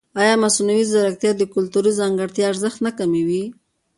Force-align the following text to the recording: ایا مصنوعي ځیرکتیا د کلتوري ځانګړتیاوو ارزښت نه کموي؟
ایا 0.21 0.35
مصنوعي 0.43 0.83
ځیرکتیا 0.91 1.31
د 1.37 1.41
کلتوري 1.53 1.91
ځانګړتیاوو 1.99 2.51
ارزښت 2.51 2.79
نه 2.85 2.91
کموي؟ 2.97 3.43